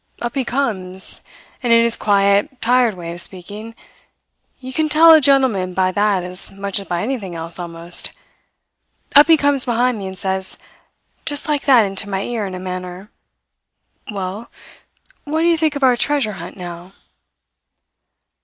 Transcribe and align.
Up 0.19 0.33
he 0.33 0.43
comes, 0.43 1.21
and 1.61 1.71
in 1.71 1.83
his 1.83 1.95
quiet, 1.95 2.59
tired 2.59 2.95
way 2.95 3.13
of 3.13 3.21
speaking 3.21 3.75
you 4.59 4.73
can 4.73 4.89
tell 4.89 5.11
a 5.13 5.21
gentleman 5.21 5.75
by 5.75 5.91
that 5.91 6.23
as 6.23 6.51
much 6.51 6.79
as 6.79 6.87
by 6.87 7.03
anything 7.03 7.35
else 7.35 7.59
almost 7.59 8.11
up 9.15 9.27
he 9.27 9.37
comes 9.37 9.63
behind 9.63 9.99
me 9.99 10.07
and 10.07 10.17
says, 10.17 10.57
just 11.23 11.47
like 11.47 11.65
that 11.65 11.83
into 11.85 12.09
my 12.09 12.23
ear, 12.23 12.47
in 12.47 12.55
a 12.55 12.59
manner: 12.59 13.11
'Well, 14.11 14.49
what 15.25 15.41
do 15.41 15.45
you 15.47 15.55
think 15.55 15.75
of 15.75 15.83
our 15.83 15.95
treasure 15.95 16.33
hunt 16.33 16.57
now?' 16.57 16.93